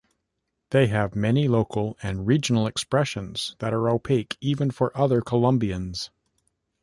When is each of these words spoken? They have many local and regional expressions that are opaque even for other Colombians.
They 0.71 0.87
have 0.87 1.15
many 1.15 1.47
local 1.47 1.95
and 2.01 2.25
regional 2.25 2.65
expressions 2.65 3.55
that 3.59 3.71
are 3.71 3.87
opaque 3.87 4.35
even 4.41 4.71
for 4.71 4.97
other 4.97 5.21
Colombians. 5.21 6.09